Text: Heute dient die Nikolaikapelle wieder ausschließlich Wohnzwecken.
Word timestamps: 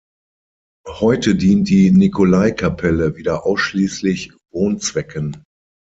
Heute 0.87 1.35
dient 1.35 1.69
die 1.69 1.91
Nikolaikapelle 1.91 3.15
wieder 3.17 3.45
ausschließlich 3.45 4.33
Wohnzwecken. 4.51 5.43